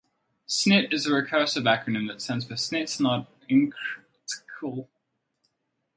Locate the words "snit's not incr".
2.55-3.71